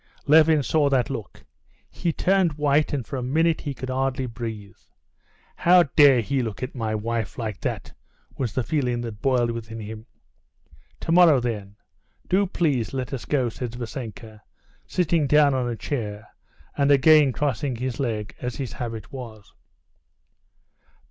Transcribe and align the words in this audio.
Levin 0.25 0.63
saw 0.63 0.89
that 0.89 1.11
look. 1.11 1.45
He 1.91 2.11
turned 2.11 2.53
white, 2.53 2.91
and 2.91 3.05
for 3.05 3.17
a 3.17 3.21
minute 3.21 3.61
he 3.61 3.75
could 3.75 3.91
hardly 3.91 4.25
breathe. 4.25 4.73
"How 5.57 5.83
dare 5.95 6.21
he 6.21 6.41
look 6.41 6.63
at 6.63 6.73
my 6.73 6.95
wife 6.95 7.37
like 7.37 7.61
that!" 7.61 7.93
was 8.35 8.53
the 8.53 8.63
feeling 8.63 9.01
that 9.01 9.21
boiled 9.21 9.51
within 9.51 9.79
him. 9.79 10.07
"Tomorrow, 10.99 11.39
then? 11.39 11.75
Do, 12.27 12.47
please, 12.47 12.93
let 12.95 13.13
us 13.13 13.25
go," 13.25 13.47
said 13.47 13.75
Vassenka, 13.75 14.41
sitting 14.87 15.27
down 15.27 15.53
on 15.53 15.69
a 15.69 15.75
chair, 15.75 16.29
and 16.75 16.89
again 16.89 17.31
crossing 17.31 17.75
his 17.75 17.99
leg 17.99 18.33
as 18.39 18.55
his 18.55 18.73
habit 18.73 19.13
was. 19.13 19.53